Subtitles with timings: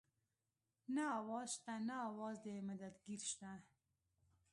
[0.95, 3.51] نه اواز شته نه اواز د مدد ګير شته